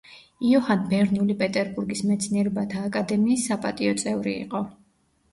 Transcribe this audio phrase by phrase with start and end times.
[0.51, 4.63] იოჰან ბერნული პეტერბურგის მეცნიერებათა აკადემიის საპატიო წევრი იყო.